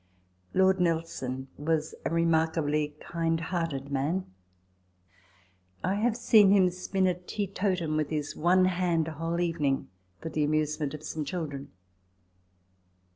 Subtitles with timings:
[0.55, 4.25] Lord Nelson was a remarkably kind hearted man.
[5.83, 10.29] I have seen him spin a teetotum with his one hand, a whole evening, for
[10.29, 11.69] the amusement of some children.